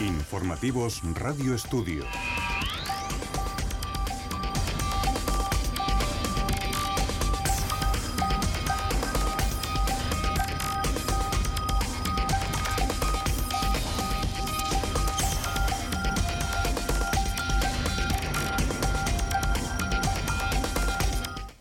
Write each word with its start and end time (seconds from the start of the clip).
Informativos 0.00 1.02
Radio 1.14 1.54
Estudio. 1.54 2.04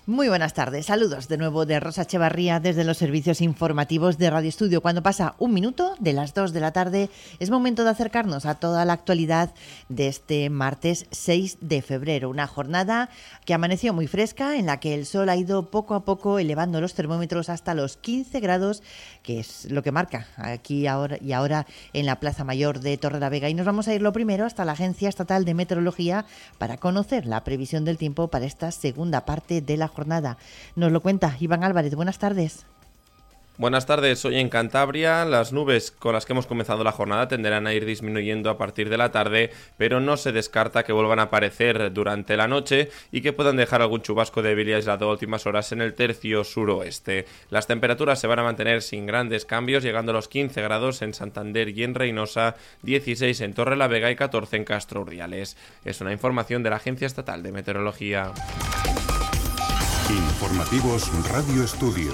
Muy 0.09 0.29
buenas 0.29 0.53
tardes, 0.53 0.85
saludos 0.85 1.27
de 1.27 1.37
nuevo 1.37 1.65
de 1.65 1.81
Rosa 1.81 2.03
Echevarría 2.03 2.61
desde 2.61 2.85
los 2.85 2.97
servicios 2.97 3.41
informativos 3.41 4.17
de 4.17 4.29
Radio 4.29 4.47
Estudio. 4.47 4.81
Cuando 4.81 5.03
pasa 5.03 5.35
un 5.37 5.53
minuto 5.53 5.95
de 5.99 6.13
las 6.13 6.33
2 6.33 6.53
de 6.53 6.61
la 6.61 6.71
tarde, 6.71 7.09
es 7.39 7.49
momento 7.49 7.83
de 7.83 7.89
acercarnos 7.89 8.45
a 8.45 8.55
toda 8.55 8.85
la 8.85 8.93
actualidad 8.93 9.53
de 9.89 10.07
este 10.07 10.49
martes 10.49 11.07
6 11.11 11.57
de 11.59 11.81
febrero. 11.81 12.29
Una 12.29 12.47
jornada 12.47 13.09
que 13.43 13.53
amaneció 13.53 13.93
muy 13.93 14.07
fresca, 14.07 14.55
en 14.55 14.67
la 14.67 14.79
que 14.79 14.93
el 14.93 15.05
sol 15.05 15.27
ha 15.27 15.35
ido 15.35 15.71
poco 15.71 15.93
a 15.93 16.05
poco 16.05 16.39
elevando 16.39 16.79
los 16.79 16.93
termómetros 16.93 17.49
hasta 17.49 17.73
los 17.73 17.97
15 17.97 18.39
grados, 18.39 18.83
que 19.23 19.41
es 19.41 19.69
lo 19.69 19.83
que 19.83 19.91
marca 19.91 20.27
aquí 20.37 20.87
ahora 20.87 21.17
y 21.19 21.33
ahora 21.33 21.67
en 21.91 22.05
la 22.05 22.21
Plaza 22.21 22.45
Mayor 22.45 22.79
de 22.79 22.95
Torre 22.97 23.19
la 23.19 23.27
Vega. 23.27 23.49
Y 23.49 23.53
nos 23.53 23.65
vamos 23.65 23.89
a 23.89 23.93
ir 23.93 24.01
lo 24.01 24.13
primero 24.13 24.45
hasta 24.45 24.63
la 24.63 24.71
Agencia 24.71 25.09
Estatal 25.09 25.43
de 25.43 25.53
Meteorología 25.53 26.23
para 26.57 26.77
conocer 26.77 27.25
la 27.25 27.43
previsión 27.43 27.83
del 27.83 27.97
tiempo 27.97 28.29
para 28.29 28.45
esta 28.45 28.71
segunda 28.71 29.25
parte 29.25 29.59
de 29.59 29.75
la 29.75 29.89
jornada 29.89 29.96
Nos 30.75 30.91
lo 30.91 31.01
cuenta 31.01 31.35
Iván 31.39 31.63
Álvarez. 31.63 31.95
Buenas 31.95 32.19
tardes. 32.19 32.65
Buenas 33.59 33.87
tardes, 33.87 34.23
hoy 34.23 34.37
en 34.37 34.49
Cantabria 34.49 35.25
las 35.25 35.51
nubes 35.51 35.89
con 35.89 36.13
las 36.13 36.27
que 36.27 36.33
hemos 36.33 36.45
comenzado 36.45 36.83
la 36.83 36.91
jornada 36.91 37.27
tenderán 37.27 37.65
a 37.65 37.73
ir 37.73 37.85
disminuyendo 37.85 38.51
a 38.51 38.57
partir 38.59 38.87
de 38.87 38.97
la 38.97 39.11
tarde, 39.11 39.49
pero 39.77 39.99
no 39.99 40.15
se 40.15 40.31
descarta 40.31 40.83
que 40.83 40.93
vuelvan 40.93 41.17
a 41.17 41.23
aparecer 41.23 41.91
durante 41.91 42.37
la 42.37 42.47
noche 42.47 42.91
y 43.11 43.21
que 43.21 43.33
puedan 43.33 43.55
dejar 43.55 43.81
algún 43.81 44.03
chubasco 44.03 44.43
débil 44.43 44.69
y 44.69 44.73
aislado 44.73 45.09
a 45.09 45.11
últimas 45.11 45.47
horas 45.47 45.71
en 45.71 45.81
el 45.81 45.95
tercio 45.95 46.43
suroeste. 46.43 47.25
Las 47.49 47.65
temperaturas 47.65 48.19
se 48.19 48.27
van 48.27 48.37
a 48.37 48.43
mantener 48.43 48.83
sin 48.83 49.07
grandes 49.07 49.43
cambios, 49.43 49.81
llegando 49.81 50.11
a 50.11 50.15
los 50.15 50.27
15 50.27 50.61
grados 50.61 51.01
en 51.01 51.15
Santander 51.15 51.69
y 51.69 51.83
en 51.83 51.95
Reynosa, 51.95 52.57
16 52.83 53.41
en 53.41 53.55
Torre 53.55 53.75
la 53.75 53.87
Vega 53.87 54.11
y 54.11 54.15
14 54.15 54.55
en 54.55 54.65
Castro 54.65 55.01
Urdiales. 55.01 55.57
Es 55.83 55.99
una 55.99 56.11
información 56.11 56.61
de 56.61 56.69
la 56.69 56.75
Agencia 56.75 57.07
Estatal 57.07 57.41
de 57.41 57.51
Meteorología. 57.51 58.33
Informativos 60.09 61.11
Radio 61.29 61.63
Estudio. 61.63 62.13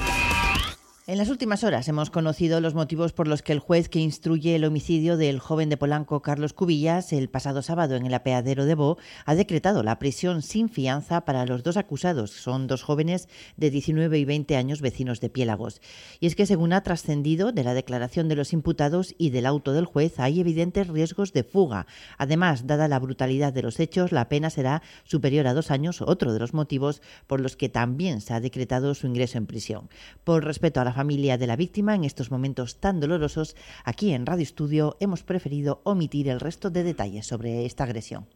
En 1.06 1.18
las 1.18 1.28
últimas 1.28 1.66
horas 1.66 1.90
hemos 1.90 2.10
conocido 2.10 2.62
los 2.62 2.76
motivos 2.76 3.12
por 3.12 3.28
los 3.28 3.42
que 3.42 3.52
el 3.52 3.60
juez 3.60 3.90
que 3.90 4.00
instruye 4.00 4.56
el 4.56 4.64
homicidio 4.64 5.18
del 5.18 5.40
joven 5.40 5.68
de 5.68 5.76
Polanco 5.76 6.22
Carlos 6.22 6.54
Cubillas 6.54 7.12
el 7.12 7.28
pasado 7.28 7.62
sábado 7.62 7.98
en 7.98 8.06
el 8.06 8.14
apeadero 8.14 8.64
de 8.64 8.74
Bo 8.74 8.98
ha 9.26 9.36
decretado 9.36 9.84
la 9.84 10.00
prisión 10.00 10.42
sin 10.42 10.70
fianza 10.70 11.26
para 11.26 11.46
los 11.46 11.62
dos 11.62 11.76
acusados. 11.76 12.32
Son 12.32 12.68
dos 12.68 12.84
jóvenes 12.84 13.28
de 13.58 13.70
19 13.70 14.18
y 14.18 14.24
20 14.24 14.56
años 14.56 14.80
vecinos 14.80 15.20
de 15.20 15.30
Piélagos. 15.30 15.82
Y 16.22 16.28
es 16.28 16.38
que 16.38 16.46
según 16.46 16.72
ha 16.72 16.84
trascendido 16.84 17.52
de 17.52 17.66
la 17.66 17.74
declaración 17.74 18.30
de 18.30 18.38
los 18.38 18.54
imputados 18.54 19.14
y 19.18 19.32
del 19.32 19.46
auto 19.46 19.74
del 19.74 19.84
juez 19.84 20.22
hay 20.22 20.40
evidentes 20.40 20.88
riesgos 20.88 21.34
de 21.34 21.44
fuga. 21.44 21.86
Además, 22.18 22.66
dada 22.66 22.88
la 22.88 23.00
brutalidad 23.00 23.52
de 23.52 23.64
los 23.64 23.82
hechos, 23.82 24.14
la 24.14 24.30
pena 24.30 24.50
será 24.50 24.82
superior 25.04 25.48
a 25.48 25.54
dos 25.54 25.70
años, 25.70 26.02
otro 26.02 26.32
de 26.32 26.40
los 26.40 26.54
motivos 26.54 27.02
por 27.28 27.42
los 27.42 27.58
que 27.58 27.68
también 27.68 28.22
se 28.22 28.34
ha 28.34 28.40
decretado 28.40 28.96
su 28.96 29.06
ingreso 29.06 29.38
en 29.38 29.48
prisión. 29.48 29.90
Por 30.24 30.46
respeto 30.46 30.80
a 30.80 30.86
la 30.86 30.93
familia 30.94 31.38
de 31.38 31.48
la 31.48 31.56
víctima 31.56 31.96
en 31.96 32.04
estos 32.04 32.32
momentos 32.32 32.80
tan 32.80 33.00
dolorosos, 33.00 33.56
aquí 33.84 34.14
en 34.14 34.26
Radio 34.26 34.44
Estudio 34.44 34.98
hemos 35.00 35.24
preferido 35.24 35.82
omitir 35.84 36.30
el 36.30 36.40
resto 36.40 36.70
de 36.70 36.84
detalles 36.84 37.28
sobre 37.28 37.66
esta 37.66 37.84
agresión. 37.84 38.28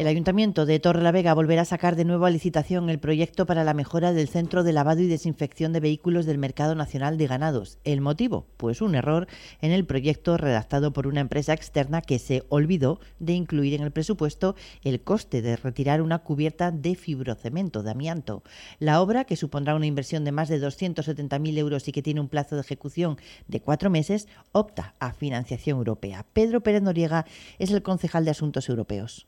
El 0.00 0.06
Ayuntamiento 0.06 0.64
de 0.64 0.80
Torre 0.80 1.02
la 1.02 1.12
Vega 1.12 1.34
volverá 1.34 1.60
a 1.60 1.66
sacar 1.66 1.94
de 1.94 2.06
nuevo 2.06 2.24
a 2.24 2.30
licitación 2.30 2.88
el 2.88 2.98
proyecto 2.98 3.44
para 3.44 3.64
la 3.64 3.74
mejora 3.74 4.14
del 4.14 4.30
centro 4.30 4.64
de 4.64 4.72
lavado 4.72 5.02
y 5.02 5.08
desinfección 5.08 5.74
de 5.74 5.80
vehículos 5.80 6.24
del 6.24 6.38
Mercado 6.38 6.74
Nacional 6.74 7.18
de 7.18 7.26
Ganados. 7.26 7.76
¿El 7.84 8.00
motivo? 8.00 8.46
Pues 8.56 8.80
un 8.80 8.94
error 8.94 9.26
en 9.60 9.72
el 9.72 9.84
proyecto 9.84 10.38
redactado 10.38 10.94
por 10.94 11.06
una 11.06 11.20
empresa 11.20 11.52
externa 11.52 12.00
que 12.00 12.18
se 12.18 12.44
olvidó 12.48 12.98
de 13.18 13.34
incluir 13.34 13.74
en 13.74 13.82
el 13.82 13.90
presupuesto 13.90 14.56
el 14.84 15.02
coste 15.02 15.42
de 15.42 15.56
retirar 15.56 16.00
una 16.00 16.20
cubierta 16.20 16.70
de 16.70 16.94
fibrocemento 16.94 17.82
de 17.82 17.90
amianto. 17.90 18.42
La 18.78 19.02
obra, 19.02 19.26
que 19.26 19.36
supondrá 19.36 19.74
una 19.74 19.84
inversión 19.84 20.24
de 20.24 20.32
más 20.32 20.48
de 20.48 20.62
270.000 20.66 21.58
euros 21.58 21.86
y 21.88 21.92
que 21.92 22.00
tiene 22.00 22.22
un 22.22 22.30
plazo 22.30 22.54
de 22.54 22.62
ejecución 22.62 23.18
de 23.48 23.60
cuatro 23.60 23.90
meses, 23.90 24.28
opta 24.52 24.94
a 24.98 25.12
financiación 25.12 25.76
europea. 25.76 26.24
Pedro 26.32 26.62
Pérez 26.62 26.80
Noriega 26.80 27.26
es 27.58 27.70
el 27.70 27.82
concejal 27.82 28.24
de 28.24 28.30
Asuntos 28.30 28.70
Europeos 28.70 29.26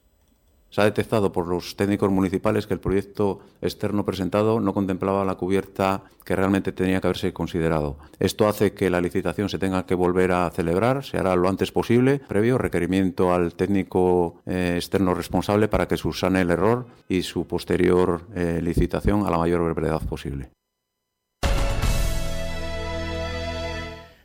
se 0.72 0.80
ha 0.80 0.84
detectado 0.84 1.32
por 1.32 1.46
los 1.46 1.76
técnicos 1.76 2.10
municipales 2.10 2.66
que 2.66 2.72
el 2.72 2.80
proyecto 2.80 3.40
externo 3.60 4.06
presentado 4.06 4.58
no 4.58 4.72
contemplaba 4.72 5.24
la 5.24 5.34
cubierta 5.34 6.02
que 6.24 6.34
realmente 6.34 6.72
tenía 6.72 7.00
que 7.00 7.08
haberse 7.08 7.34
considerado. 7.34 7.98
Esto 8.18 8.48
hace 8.48 8.72
que 8.72 8.88
la 8.88 9.02
licitación 9.02 9.50
se 9.50 9.58
tenga 9.58 9.84
que 9.84 9.94
volver 9.94 10.32
a 10.32 10.50
celebrar, 10.50 11.04
se 11.04 11.18
hará 11.18 11.36
lo 11.36 11.50
antes 11.50 11.72
posible, 11.72 12.20
previo 12.26 12.56
requerimiento 12.56 13.34
al 13.34 13.54
técnico 13.54 14.40
eh, 14.46 14.74
externo 14.76 15.14
responsable 15.14 15.68
para 15.68 15.86
que 15.86 15.98
subsane 15.98 16.40
el 16.40 16.50
error 16.50 16.86
y 17.06 17.22
su 17.22 17.46
posterior 17.46 18.22
eh, 18.34 18.60
licitación 18.62 19.26
a 19.26 19.30
la 19.30 19.38
mayor 19.38 19.74
brevedad 19.74 20.00
posible. 20.06 20.50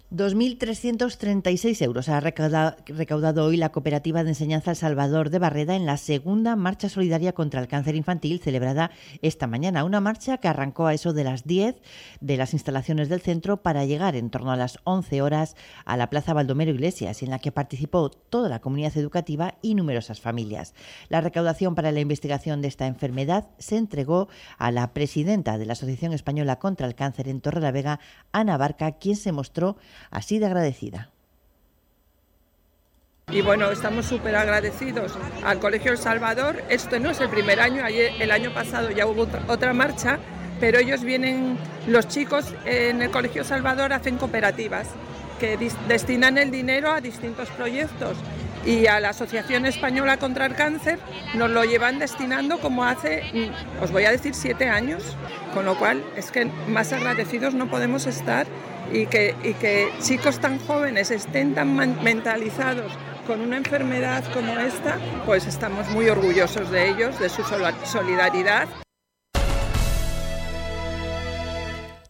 2.336 0.10 1.82
euros 1.82 2.08
ha 2.08 2.22
recaudado, 2.22 3.44
hoy 3.44 3.58
la 3.58 3.74
Cooperativa 3.74 4.24
de 4.24 4.30
Enseñanza 4.30 4.72
El 4.72 4.78
Salvador 4.78 5.30
de 5.30 5.38
Barreda 5.38 5.76
en 5.76 5.86
la 5.86 5.98
segunda 5.98 6.56
marcha 6.56 6.88
solidaria 6.88 7.34
contra 7.34 7.60
el 7.60 7.68
cáncer 7.68 7.98
infantil 7.98 8.40
celebrada 8.40 8.92
esta 9.22 9.48
mañana. 9.48 9.84
Una 9.84 10.00
marcha 10.00 10.38
que 10.38 10.48
arrancó 10.48 10.88
a 10.88 10.94
eso 10.94 11.12
de 11.12 11.26
las 11.26 11.44
10 11.44 11.76
de 12.22 12.38
las 12.38 12.54
instalaciones 12.54 13.10
del 13.10 13.20
centro 13.20 13.58
para 13.58 13.84
llegar 13.84 14.16
en 14.16 14.30
torno 14.30 14.54
a 14.54 14.56
las 14.56 14.80
11 14.86 15.22
horas 15.22 15.58
a 15.84 15.98
la 15.98 16.10
Plaza 16.10 16.34
Baldomero 16.34 16.72
Iglesias, 16.72 17.22
en 17.22 17.30
la 17.30 17.40
que 17.40 17.52
participó 17.52 18.10
toda 18.10 18.48
la 18.48 18.62
comunidad 18.62 18.96
educativa 18.96 19.56
y 19.62 19.76
numerosas 19.76 20.22
familias. 20.22 20.74
La 21.10 21.20
recaudación 21.20 21.76
para 21.76 21.92
la 21.92 22.00
investigación 22.00 22.62
de 22.62 22.70
esta 22.70 22.88
enfermedad 22.88 23.50
se 23.58 23.76
entregó 23.76 24.30
a 24.58 24.72
la 24.72 24.94
presidenta 24.94 25.58
de 25.58 25.66
la 25.66 25.74
Asociación 25.74 26.14
Española 26.14 26.60
contra 26.60 26.88
el 26.88 26.96
Cáncer 26.96 27.28
en 27.28 27.42
Torre 27.42 27.60
la 27.60 27.72
Vega, 27.74 28.00
Ana 28.32 28.56
Barca, 28.56 28.94
quien 28.94 29.18
se 29.18 29.34
mostró 29.34 29.76
así 30.12 30.40
de 30.40 30.46
agradecida. 30.46 31.10
Y 33.30 33.42
bueno, 33.42 33.70
estamos 33.72 34.06
súper 34.06 34.38
agradecidos 34.38 35.14
al 35.44 35.60
Colegio 35.60 35.92
El 35.92 35.98
Salvador. 35.98 36.64
Esto 36.70 36.98
no 36.98 37.10
es 37.10 37.20
el 37.20 37.28
primer 37.30 37.60
año, 37.60 37.86
el 37.86 38.32
año 38.32 38.54
pasado 38.54 38.90
ya 38.90 39.06
hubo 39.06 39.28
otra 39.48 39.74
marcha, 39.74 40.18
pero 40.62 40.80
ellos 40.80 41.04
vienen, 41.04 41.58
los 41.88 42.08
chicos 42.08 42.54
en 42.66 43.02
el 43.02 43.12
Colegio 43.12 43.44
Salvador 43.44 43.92
hacen 43.92 44.18
cooperativas 44.18 44.88
que 45.42 45.58
destinan 45.90 46.38
el 46.38 46.52
dinero 46.52 46.90
a 46.90 47.02
distintos 47.02 47.50
proyectos 47.50 48.18
y 48.66 48.88
a 48.88 49.00
la 49.00 49.10
Asociación 49.10 49.66
Española 49.66 50.18
contra 50.18 50.46
el 50.46 50.56
Cáncer 50.56 51.00
nos 51.36 51.50
lo 51.50 51.64
llevan 51.64 52.00
destinando 52.00 52.60
como 52.60 52.84
hace, 52.84 53.24
mm, 53.34 53.84
os 53.84 53.92
voy 53.92 54.06
a 54.06 54.12
decir, 54.12 54.34
siete 54.34 54.68
años, 54.70 55.04
con 55.54 55.66
lo 55.66 55.78
cual 55.78 56.04
es 56.16 56.32
que 56.32 56.46
más 56.68 56.92
agradecidos 56.92 57.54
no 57.54 57.70
podemos 57.70 58.08
estar 58.08 58.48
y 58.92 59.06
que, 59.08 59.36
y 59.44 59.54
que 59.54 59.92
chicos 60.02 60.40
tan 60.40 60.60
jóvenes 60.60 61.12
estén 61.12 61.54
tan 61.54 61.76
mentalizados 61.76 62.92
con 63.26 63.42
una 63.42 63.58
enfermedad 63.58 64.24
como 64.34 64.58
esta, 64.58 64.98
pues 65.26 65.46
estamos 65.46 65.88
muy 65.90 66.08
orgullosos 66.08 66.72
de 66.72 66.90
ellos, 66.90 67.20
de 67.20 67.30
su 67.30 67.44
solidaridad. 67.84 68.68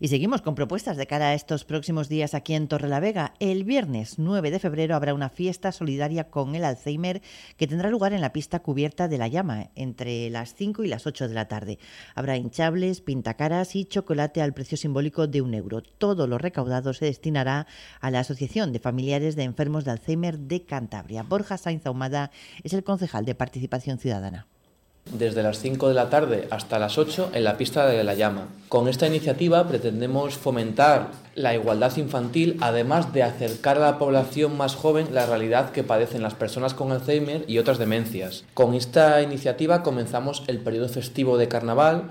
Y 0.00 0.08
seguimos 0.08 0.42
con 0.42 0.54
propuestas 0.54 0.96
de 0.96 1.06
cara 1.06 1.28
a 1.28 1.34
estos 1.34 1.64
próximos 1.64 2.08
días 2.08 2.34
aquí 2.34 2.54
en 2.54 2.68
Torrelavega. 2.68 3.34
El 3.40 3.64
viernes 3.64 4.18
9 4.18 4.50
de 4.50 4.58
febrero 4.58 4.94
habrá 4.94 5.14
una 5.14 5.28
fiesta 5.28 5.72
solidaria 5.72 6.30
con 6.30 6.54
el 6.54 6.64
Alzheimer 6.64 7.22
que 7.56 7.66
tendrá 7.66 7.90
lugar 7.90 8.12
en 8.12 8.20
la 8.20 8.32
pista 8.32 8.60
cubierta 8.60 9.08
de 9.08 9.18
la 9.18 9.28
llama 9.28 9.70
entre 9.74 10.30
las 10.30 10.54
5 10.54 10.84
y 10.84 10.88
las 10.88 11.06
8 11.06 11.28
de 11.28 11.34
la 11.34 11.48
tarde. 11.48 11.78
Habrá 12.14 12.36
hinchables, 12.36 13.00
pintacaras 13.00 13.76
y 13.76 13.84
chocolate 13.84 14.42
al 14.42 14.54
precio 14.54 14.76
simbólico 14.76 15.26
de 15.26 15.42
un 15.42 15.54
euro. 15.54 15.82
Todo 15.82 16.26
lo 16.26 16.38
recaudado 16.38 16.92
se 16.92 17.06
destinará 17.06 17.66
a 18.00 18.10
la 18.10 18.20
Asociación 18.20 18.72
de 18.72 18.80
Familiares 18.80 19.36
de 19.36 19.44
Enfermos 19.44 19.84
de 19.84 19.92
Alzheimer 19.92 20.38
de 20.38 20.64
Cantabria. 20.64 21.22
Borja 21.22 21.58
Sainz 21.58 21.86
Ahumada 21.86 22.30
es 22.62 22.72
el 22.72 22.84
concejal 22.84 23.24
de 23.24 23.34
Participación 23.34 23.98
Ciudadana 23.98 24.46
desde 25.12 25.42
las 25.42 25.60
5 25.60 25.88
de 25.88 25.94
la 25.94 26.10
tarde 26.10 26.48
hasta 26.50 26.78
las 26.78 26.98
8 26.98 27.30
en 27.32 27.44
la 27.44 27.56
pista 27.56 27.86
de 27.86 28.02
la 28.04 28.14
llama. 28.14 28.48
Con 28.68 28.88
esta 28.88 29.06
iniciativa 29.06 29.66
pretendemos 29.68 30.34
fomentar 30.34 31.10
la 31.34 31.54
igualdad 31.54 31.96
infantil, 31.96 32.56
además 32.60 33.12
de 33.12 33.22
acercar 33.22 33.76
a 33.76 33.80
la 33.80 33.98
población 33.98 34.56
más 34.56 34.74
joven 34.74 35.08
la 35.12 35.26
realidad 35.26 35.70
que 35.70 35.84
padecen 35.84 36.22
las 36.22 36.34
personas 36.34 36.74
con 36.74 36.92
Alzheimer 36.92 37.44
y 37.46 37.58
otras 37.58 37.78
demencias. 37.78 38.44
Con 38.54 38.74
esta 38.74 39.22
iniciativa 39.22 39.82
comenzamos 39.82 40.42
el 40.46 40.58
periodo 40.58 40.88
festivo 40.88 41.38
de 41.38 41.48
carnaval. 41.48 42.10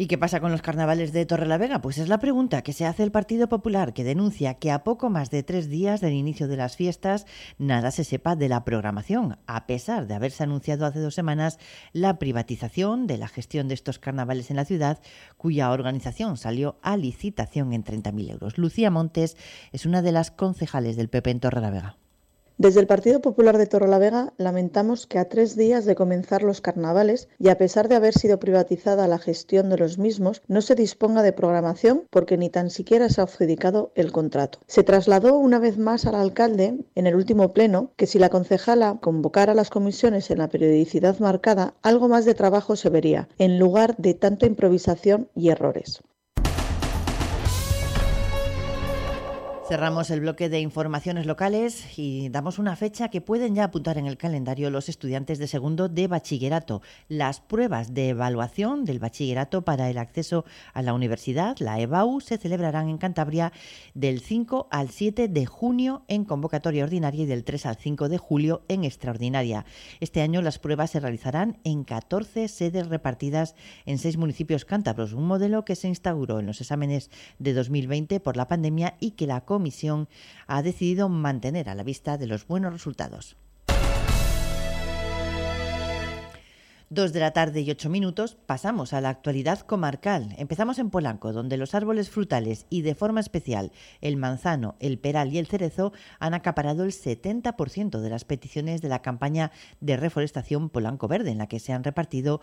¿Y 0.00 0.06
qué 0.06 0.16
pasa 0.16 0.38
con 0.38 0.52
los 0.52 0.62
carnavales 0.62 1.12
de 1.12 1.26
Torrelavega? 1.26 1.80
Pues 1.80 1.98
es 1.98 2.08
la 2.08 2.20
pregunta 2.20 2.62
que 2.62 2.72
se 2.72 2.86
hace 2.86 3.02
el 3.02 3.10
Partido 3.10 3.48
Popular, 3.48 3.92
que 3.92 4.04
denuncia 4.04 4.54
que 4.54 4.70
a 4.70 4.84
poco 4.84 5.10
más 5.10 5.28
de 5.32 5.42
tres 5.42 5.68
días 5.68 6.00
del 6.00 6.12
inicio 6.12 6.46
de 6.46 6.56
las 6.56 6.76
fiestas 6.76 7.26
nada 7.58 7.90
se 7.90 8.04
sepa 8.04 8.36
de 8.36 8.48
la 8.48 8.62
programación, 8.62 9.40
a 9.48 9.66
pesar 9.66 10.06
de 10.06 10.14
haberse 10.14 10.44
anunciado 10.44 10.86
hace 10.86 11.00
dos 11.00 11.16
semanas 11.16 11.58
la 11.92 12.20
privatización 12.20 13.08
de 13.08 13.18
la 13.18 13.26
gestión 13.26 13.66
de 13.66 13.74
estos 13.74 13.98
carnavales 13.98 14.50
en 14.50 14.56
la 14.56 14.64
ciudad, 14.64 15.00
cuya 15.36 15.72
organización 15.72 16.36
salió 16.36 16.78
a 16.80 16.96
licitación 16.96 17.72
en 17.72 17.82
30.000 17.82 18.30
euros. 18.30 18.56
Lucía 18.56 18.92
Montes 18.92 19.36
es 19.72 19.84
una 19.84 20.00
de 20.00 20.12
las 20.12 20.30
concejales 20.30 20.94
del 20.94 21.08
PP 21.08 21.28
en 21.28 21.40
Torrelavega. 21.40 21.96
Desde 22.60 22.80
el 22.80 22.88
Partido 22.88 23.20
Popular 23.20 23.56
de 23.56 23.68
Torrelavega 23.68 24.32
lamentamos 24.36 25.06
que 25.06 25.20
a 25.20 25.28
tres 25.28 25.54
días 25.54 25.84
de 25.84 25.94
comenzar 25.94 26.42
los 26.42 26.60
carnavales 26.60 27.28
y 27.38 27.50
a 27.50 27.56
pesar 27.56 27.86
de 27.86 27.94
haber 27.94 28.14
sido 28.14 28.40
privatizada 28.40 29.06
la 29.06 29.20
gestión 29.20 29.70
de 29.70 29.78
los 29.78 29.96
mismos, 29.96 30.42
no 30.48 30.60
se 30.60 30.74
disponga 30.74 31.22
de 31.22 31.32
programación 31.32 32.02
porque 32.10 32.36
ni 32.36 32.50
tan 32.50 32.70
siquiera 32.70 33.10
se 33.10 33.20
ha 33.20 33.24
adjudicado 33.24 33.92
el 33.94 34.10
contrato. 34.10 34.58
Se 34.66 34.82
trasladó 34.82 35.38
una 35.38 35.60
vez 35.60 35.78
más 35.78 36.04
al 36.04 36.16
alcalde 36.16 36.76
en 36.96 37.06
el 37.06 37.14
último 37.14 37.52
pleno 37.52 37.92
que 37.94 38.08
si 38.08 38.18
la 38.18 38.28
concejala 38.28 38.98
convocara 39.00 39.54
las 39.54 39.70
comisiones 39.70 40.28
en 40.32 40.38
la 40.38 40.48
periodicidad 40.48 41.16
marcada, 41.20 41.74
algo 41.82 42.08
más 42.08 42.24
de 42.24 42.34
trabajo 42.34 42.74
se 42.74 42.90
vería, 42.90 43.28
en 43.38 43.60
lugar 43.60 43.96
de 43.98 44.14
tanta 44.14 44.46
improvisación 44.46 45.28
y 45.36 45.50
errores. 45.50 46.02
Cerramos 49.68 50.08
el 50.08 50.20
bloque 50.20 50.48
de 50.48 50.60
informaciones 50.60 51.26
locales 51.26 51.98
y 51.98 52.30
damos 52.30 52.58
una 52.58 52.74
fecha 52.74 53.10
que 53.10 53.20
pueden 53.20 53.54
ya 53.54 53.64
apuntar 53.64 53.98
en 53.98 54.06
el 54.06 54.16
calendario 54.16 54.70
los 54.70 54.88
estudiantes 54.88 55.38
de 55.38 55.46
segundo 55.46 55.90
de 55.90 56.06
bachillerato. 56.06 56.80
Las 57.06 57.40
pruebas 57.40 57.92
de 57.92 58.08
evaluación 58.08 58.86
del 58.86 58.98
bachillerato 58.98 59.66
para 59.66 59.90
el 59.90 59.98
acceso 59.98 60.46
a 60.72 60.80
la 60.80 60.94
universidad, 60.94 61.58
la 61.58 61.78
EBAU, 61.80 62.22
se 62.22 62.38
celebrarán 62.38 62.88
en 62.88 62.96
Cantabria 62.96 63.52
del 63.92 64.20
5 64.20 64.68
al 64.70 64.88
7 64.88 65.28
de 65.28 65.44
junio 65.44 66.02
en 66.08 66.24
convocatoria 66.24 66.84
ordinaria 66.84 67.24
y 67.24 67.26
del 67.26 67.44
3 67.44 67.66
al 67.66 67.76
5 67.76 68.08
de 68.08 68.16
julio 68.16 68.62
en 68.68 68.84
extraordinaria. 68.84 69.66
Este 70.00 70.22
año 70.22 70.40
las 70.40 70.58
pruebas 70.58 70.92
se 70.92 71.00
realizarán 71.00 71.58
en 71.64 71.84
14 71.84 72.48
sedes 72.48 72.88
repartidas 72.88 73.54
en 73.84 73.98
seis 73.98 74.16
municipios 74.16 74.64
cántabros, 74.64 75.12
un 75.12 75.26
modelo 75.26 75.66
que 75.66 75.76
se 75.76 75.88
instauró 75.88 76.40
en 76.40 76.46
los 76.46 76.62
exámenes 76.62 77.10
de 77.38 77.52
2020 77.52 78.18
por 78.20 78.38
la 78.38 78.48
pandemia 78.48 78.96
y 78.98 79.10
que 79.10 79.26
la 79.26 79.42
comisión 79.58 80.08
ha 80.46 80.62
decidido 80.62 81.08
mantener 81.08 81.68
a 81.68 81.74
la 81.74 81.82
vista 81.82 82.16
de 82.16 82.28
los 82.28 82.46
buenos 82.46 82.72
resultados. 82.72 83.36
Dos 86.90 87.12
de 87.12 87.20
la 87.20 87.32
tarde 87.32 87.60
y 87.60 87.70
ocho 87.70 87.90
minutos 87.90 88.38
pasamos 88.46 88.94
a 88.94 89.00
la 89.00 89.10
actualidad 89.10 89.58
comarcal. 89.58 90.34
Empezamos 90.38 90.78
en 90.78 90.88
Polanco, 90.88 91.32
donde 91.32 91.58
los 91.58 91.74
árboles 91.74 92.08
frutales 92.08 92.66
y 92.70 92.80
de 92.80 92.94
forma 92.94 93.20
especial 93.20 93.72
el 94.00 94.16
manzano, 94.16 94.76
el 94.78 94.98
peral 94.98 95.30
y 95.32 95.38
el 95.38 95.48
cerezo 95.48 95.92
han 96.18 96.32
acaparado 96.32 96.84
el 96.84 96.92
70% 96.92 97.98
de 97.98 98.08
las 98.08 98.24
peticiones 98.24 98.80
de 98.80 98.88
la 98.88 99.02
campaña 99.02 99.50
de 99.80 99.98
reforestación 99.98 100.70
Polanco 100.70 101.08
Verde, 101.08 101.32
en 101.32 101.38
la 101.38 101.48
que 101.48 101.58
se 101.58 101.72
han 101.72 101.84
repartido 101.84 102.40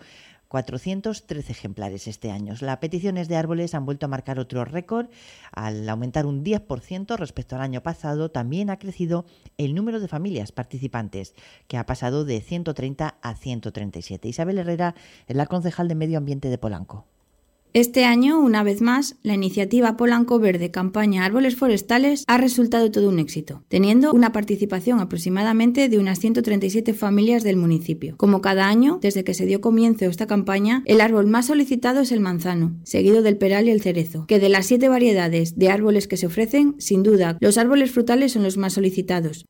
413 0.48 1.52
ejemplares 1.52 2.06
este 2.06 2.30
año. 2.30 2.54
Las 2.60 2.78
peticiones 2.78 3.28
de 3.28 3.36
árboles 3.36 3.74
han 3.74 3.84
vuelto 3.84 4.06
a 4.06 4.08
marcar 4.08 4.38
otro 4.38 4.64
récord. 4.64 5.08
Al 5.52 5.88
aumentar 5.88 6.26
un 6.26 6.44
10% 6.44 7.16
respecto 7.16 7.56
al 7.56 7.62
año 7.62 7.82
pasado, 7.82 8.30
también 8.30 8.70
ha 8.70 8.78
crecido 8.78 9.24
el 9.58 9.74
número 9.74 10.00
de 10.00 10.08
familias 10.08 10.52
participantes, 10.52 11.34
que 11.68 11.76
ha 11.76 11.86
pasado 11.86 12.24
de 12.24 12.40
130 12.40 13.16
a 13.20 13.34
137. 13.34 14.28
Isabel 14.28 14.58
Herrera 14.58 14.94
es 15.26 15.36
la 15.36 15.46
concejal 15.46 15.88
de 15.88 15.94
Medio 15.94 16.18
Ambiente 16.18 16.48
de 16.48 16.58
Polanco. 16.58 17.06
Este 17.76 18.06
año, 18.06 18.40
una 18.40 18.62
vez 18.62 18.80
más, 18.80 19.16
la 19.22 19.34
iniciativa 19.34 19.98
Polanco 19.98 20.38
Verde 20.38 20.70
Campaña 20.70 21.26
Árboles 21.26 21.56
Forestales 21.56 22.24
ha 22.26 22.38
resultado 22.38 22.90
todo 22.90 23.10
un 23.10 23.18
éxito, 23.18 23.64
teniendo 23.68 24.14
una 24.14 24.32
participación 24.32 24.98
aproximadamente 24.98 25.90
de 25.90 25.98
unas 25.98 26.18
137 26.18 26.94
familias 26.94 27.42
del 27.42 27.58
municipio. 27.58 28.16
Como 28.16 28.40
cada 28.40 28.66
año, 28.66 28.98
desde 29.02 29.24
que 29.24 29.34
se 29.34 29.44
dio 29.44 29.60
comienzo 29.60 30.06
esta 30.06 30.26
campaña, 30.26 30.82
el 30.86 31.02
árbol 31.02 31.26
más 31.26 31.48
solicitado 31.48 32.00
es 32.00 32.12
el 32.12 32.20
manzano, 32.20 32.80
seguido 32.82 33.20
del 33.20 33.36
peral 33.36 33.68
y 33.68 33.72
el 33.72 33.82
cerezo, 33.82 34.24
que 34.26 34.40
de 34.40 34.48
las 34.48 34.64
siete 34.64 34.88
variedades 34.88 35.58
de 35.58 35.68
árboles 35.68 36.08
que 36.08 36.16
se 36.16 36.28
ofrecen, 36.28 36.76
sin 36.78 37.02
duda, 37.02 37.36
los 37.42 37.58
árboles 37.58 37.90
frutales 37.90 38.32
son 38.32 38.42
los 38.42 38.56
más 38.56 38.72
solicitados. 38.72 39.44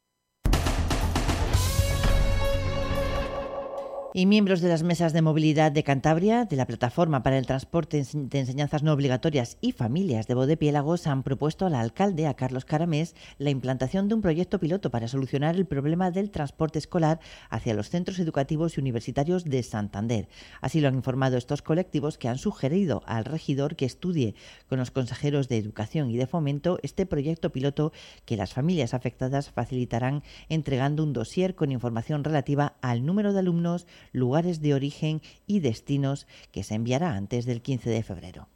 Y 4.17 4.25
miembros 4.25 4.63
de 4.63 4.71
las 4.71 4.83
mesas 4.83 5.13
de 5.13 5.21
movilidad 5.21 5.71
de 5.73 5.85
Cantabria, 5.85 6.47
de 6.47 6.57
la 6.57 6.67
Plataforma 6.67 7.23
para 7.23 7.37
el 7.37 7.45
Transporte 7.45 8.03
de 8.15 8.39
Enseñanzas 8.39 8.83
No 8.83 8.95
Obligatorias 8.95 9.59
y 9.61 9.73
Familias 9.73 10.27
de 10.27 10.33
Bodepiélagos 10.33 11.07
han 11.07 11.23
propuesto 11.23 11.67
al 11.67 11.75
alcalde, 11.75 12.27
a 12.27 12.33
Carlos 12.33 12.65
Caramés, 12.65 13.15
la 13.37 13.51
implantación 13.51 14.09
de 14.09 14.15
un 14.15 14.23
proyecto 14.23 14.59
piloto 14.59 14.91
para 14.91 15.07
solucionar 15.07 15.55
el 15.57 15.67
problema 15.67 16.11
del 16.11 16.31
transporte 16.31 16.79
escolar 16.79 17.21
hacia 17.51 17.75
los 17.75 17.91
centros 17.91 18.19
educativos 18.19 18.79
y 18.79 18.81
universitarios 18.81 19.45
de 19.45 19.63
Santander. 19.63 20.31
Así 20.63 20.81
lo 20.81 20.89
han 20.89 20.95
informado 20.95 21.37
estos 21.37 21.61
colectivos 21.61 22.17
que 22.17 22.29
han 22.29 22.39
sugerido 22.39 23.03
al 23.05 23.27
regidor 23.27 23.77
que 23.77 23.85
estudie 23.85 24.35
con 24.67 24.79
los 24.79 24.91
consejeros 24.91 25.51
de 25.51 25.59
Educación 25.59 26.11
y 26.11 26.17
de 26.17 26.27
Fomento 26.27 26.79
este 26.83 27.05
proyecto 27.05 27.53
piloto 27.53 27.93
que 28.25 28.39
las 28.39 28.55
familias 28.55 28.95
afectadas 28.95 29.51
facilitarán 29.51 30.23
entregando 30.49 31.03
un 31.03 31.13
dossier 31.13 31.55
con 31.55 31.71
información 31.71 32.25
relativa 32.25 32.79
al 32.81 33.05
número 33.05 33.35
de 33.35 33.41
alumnos, 33.41 33.87
lugares 34.13 34.61
de 34.61 34.75
origen 34.75 35.23
y 35.47 35.61
destinos 35.61 36.27
que 36.53 36.63
se 36.63 36.75
enviará 36.75 37.15
antes 37.15 37.47
del 37.47 37.63
15 37.63 37.91
de 37.91 38.03
febrero. 38.03 38.49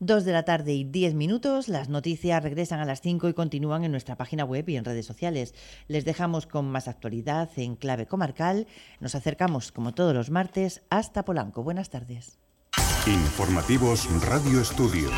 Dos 0.00 0.24
de 0.24 0.32
la 0.32 0.44
tarde 0.44 0.74
y 0.74 0.84
diez 0.84 1.14
minutos. 1.14 1.66
Las 1.68 1.88
noticias 1.88 2.40
regresan 2.40 2.78
a 2.78 2.84
las 2.84 3.00
cinco 3.00 3.28
y 3.28 3.34
continúan 3.34 3.82
en 3.82 3.90
nuestra 3.90 4.16
página 4.16 4.44
web 4.44 4.68
y 4.68 4.76
en 4.76 4.84
redes 4.84 5.06
sociales. 5.06 5.54
Les 5.88 6.04
dejamos 6.04 6.46
con 6.46 6.70
más 6.70 6.86
actualidad 6.86 7.50
en 7.56 7.74
clave 7.74 8.06
comarcal. 8.06 8.68
Nos 9.00 9.16
acercamos, 9.16 9.72
como 9.72 9.94
todos 9.94 10.14
los 10.14 10.30
martes, 10.30 10.82
hasta 10.88 11.24
Polanco. 11.24 11.64
Buenas 11.64 11.90
tardes. 11.90 12.38
Informativos 13.06 14.06
Radio 14.24 14.60
Estudio. 14.60 15.10